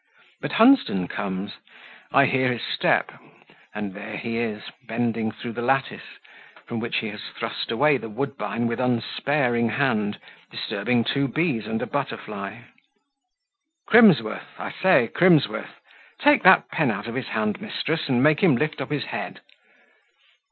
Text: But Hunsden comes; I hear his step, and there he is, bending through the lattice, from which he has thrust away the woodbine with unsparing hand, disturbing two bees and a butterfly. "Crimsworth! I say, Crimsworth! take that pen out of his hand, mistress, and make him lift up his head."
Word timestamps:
But 0.41 0.53
Hunsden 0.53 1.07
comes; 1.09 1.53
I 2.11 2.25
hear 2.25 2.51
his 2.51 2.63
step, 2.63 3.11
and 3.75 3.93
there 3.93 4.17
he 4.17 4.39
is, 4.39 4.63
bending 4.87 5.31
through 5.31 5.51
the 5.51 5.61
lattice, 5.61 6.17
from 6.65 6.79
which 6.79 6.97
he 6.97 7.09
has 7.09 7.21
thrust 7.37 7.69
away 7.69 7.97
the 7.97 8.09
woodbine 8.09 8.65
with 8.65 8.79
unsparing 8.79 9.69
hand, 9.69 10.19
disturbing 10.49 11.03
two 11.03 11.27
bees 11.27 11.67
and 11.67 11.83
a 11.83 11.85
butterfly. 11.85 12.61
"Crimsworth! 13.85 14.55
I 14.57 14.71
say, 14.71 15.07
Crimsworth! 15.07 15.79
take 16.19 16.41
that 16.41 16.69
pen 16.71 16.89
out 16.89 17.05
of 17.05 17.13
his 17.13 17.27
hand, 17.27 17.61
mistress, 17.61 18.09
and 18.09 18.23
make 18.23 18.39
him 18.39 18.55
lift 18.55 18.81
up 18.81 18.89
his 18.89 19.03
head." 19.03 19.41